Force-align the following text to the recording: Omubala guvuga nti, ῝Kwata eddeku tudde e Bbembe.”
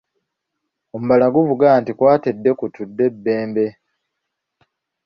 Omubala 0.95 1.25
guvuga 1.35 1.67
nti, 1.79 1.91
῝Kwata 1.93 2.27
eddeku 2.33 2.65
tudde 2.75 3.03
e 3.09 3.13
Bbembe.” 3.13 3.65